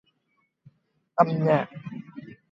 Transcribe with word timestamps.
Âm 1.21 1.27
nhạc 1.45 1.69